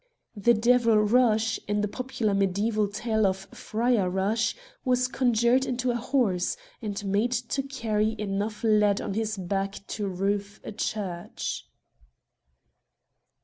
The 0.35 0.55
devil 0.55 0.97
Rush, 0.97 1.59
in 1.67 1.81
the 1.81 1.87
popular 1.87 2.33
mediaeval 2.33 2.87
tale 2.87 3.27
of 3.27 3.47
Fryer 3.53 4.09
Rush, 4.09 4.55
was 4.83 5.07
conjured 5.07 5.63
into 5.63 5.91
a 5.91 5.95
horse, 5.95 6.57
and 6.81 7.05
made 7.05 7.31
to 7.33 7.61
carry 7.61 8.15
enough 8.17 8.63
lead 8.63 8.99
on 8.99 9.13
his 9.13 9.37
back 9.37 9.85
to 9.89 10.07
roof 10.07 10.59
a 10.63 10.71
church. 10.71 11.67